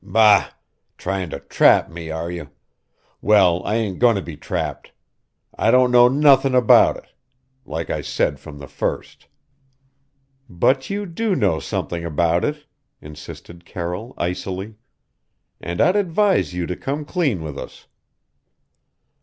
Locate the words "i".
3.65-3.75, 5.55-5.69, 7.91-8.01